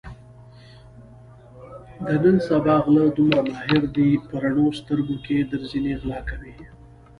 د 2.07 2.09
نن 2.23 2.37
سبا 2.47 2.75
غله 2.83 3.03
دومره 3.17 3.41
ماهر 3.49 3.83
دي 3.95 4.09
په 4.27 4.33
رڼو 4.43 4.65
سترګو 4.79 5.15
کې 5.25 5.37
درځنې 5.51 5.93
غلا 6.01 6.19
کوي. 6.29 6.53